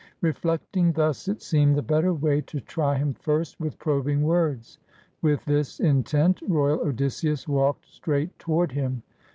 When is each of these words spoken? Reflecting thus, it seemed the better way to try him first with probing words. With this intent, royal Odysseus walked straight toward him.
Reflecting 0.21 0.93
thus, 0.93 1.27
it 1.27 1.43
seemed 1.43 1.75
the 1.75 1.83
better 1.83 2.11
way 2.11 2.41
to 2.41 2.59
try 2.59 2.97
him 2.97 3.13
first 3.13 3.59
with 3.59 3.77
probing 3.77 4.23
words. 4.23 4.79
With 5.21 5.45
this 5.45 5.79
intent, 5.79 6.41
royal 6.47 6.79
Odysseus 6.79 7.47
walked 7.47 7.85
straight 7.85 8.39
toward 8.39 8.71
him. 8.71 9.03